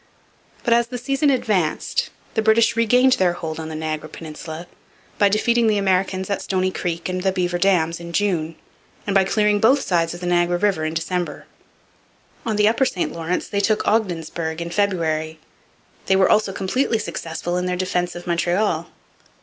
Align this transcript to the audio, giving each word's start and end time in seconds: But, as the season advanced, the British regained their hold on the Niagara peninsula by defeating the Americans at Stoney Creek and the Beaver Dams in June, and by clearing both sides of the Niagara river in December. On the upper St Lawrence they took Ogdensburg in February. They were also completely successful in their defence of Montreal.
But, 0.63 0.73
as 0.73 0.87
the 0.87 0.97
season 0.97 1.29
advanced, 1.29 2.09
the 2.33 2.41
British 2.41 2.75
regained 2.75 3.13
their 3.13 3.33
hold 3.33 3.59
on 3.59 3.69
the 3.69 3.75
Niagara 3.75 4.09
peninsula 4.09 4.65
by 5.19 5.29
defeating 5.29 5.67
the 5.67 5.77
Americans 5.77 6.27
at 6.27 6.41
Stoney 6.41 6.71
Creek 6.71 7.07
and 7.07 7.21
the 7.21 7.31
Beaver 7.31 7.59
Dams 7.59 7.99
in 7.99 8.11
June, 8.11 8.55
and 9.05 9.13
by 9.13 9.23
clearing 9.23 9.59
both 9.59 9.81
sides 9.81 10.15
of 10.15 10.19
the 10.19 10.25
Niagara 10.25 10.57
river 10.57 10.85
in 10.85 10.95
December. 10.95 11.45
On 12.47 12.55
the 12.55 12.67
upper 12.67 12.85
St 12.87 13.11
Lawrence 13.13 13.47
they 13.47 13.59
took 13.59 13.87
Ogdensburg 13.87 14.59
in 14.59 14.71
February. 14.71 15.37
They 16.07 16.15
were 16.15 16.31
also 16.31 16.51
completely 16.51 16.97
successful 16.97 17.55
in 17.55 17.67
their 17.67 17.77
defence 17.77 18.15
of 18.15 18.25
Montreal. 18.25 18.87